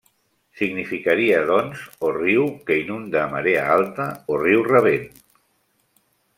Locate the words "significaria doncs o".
0.61-2.15